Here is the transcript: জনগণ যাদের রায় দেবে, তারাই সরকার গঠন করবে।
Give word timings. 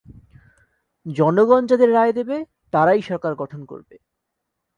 জনগণ 1.05 1.61
যাদের 1.65 1.89
রায় 1.93 2.13
দেবে, 2.13 2.37
তারাই 2.73 3.01
সরকার 3.01 3.33
গঠন 3.35 3.61
করবে। 3.65 3.95